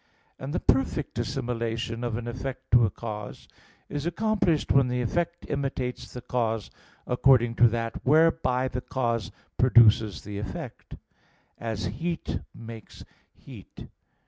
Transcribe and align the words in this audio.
And 0.39 0.51
the 0.51 0.59
perfect 0.59 1.19
assimilation 1.19 2.03
of 2.03 2.17
an 2.17 2.27
effect 2.27 2.71
to 2.71 2.85
a 2.87 2.89
cause 2.89 3.47
is 3.87 4.03
accomplished 4.07 4.71
when 4.71 4.87
the 4.87 4.99
effect 4.99 5.45
imitates 5.47 6.11
the 6.11 6.21
cause 6.21 6.71
according 7.05 7.53
to 7.57 7.67
that 7.67 8.03
whereby 8.03 8.67
the 8.67 8.81
cause 8.81 9.31
produces 9.59 10.23
the 10.23 10.39
effect; 10.39 10.95
as 11.59 11.85
heat 11.85 12.39
makes 12.55 13.05
heat. 13.35 13.89